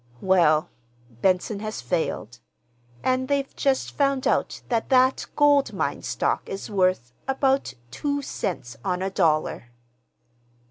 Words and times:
"Well, 0.21 0.71
Benson 1.21 1.59
has 1.59 1.79
failed; 1.79 2.39
and 3.03 3.27
they've 3.27 3.55
just 3.55 3.91
found 3.91 4.25
out 4.25 4.63
that 4.69 4.89
that 4.89 5.27
gold 5.35 5.73
mine 5.73 6.01
stock 6.01 6.49
is 6.49 6.71
worth—about 6.71 7.75
two 7.91 8.23
cents 8.23 8.77
on 8.83 9.03
a 9.03 9.11
dollar." 9.11 9.69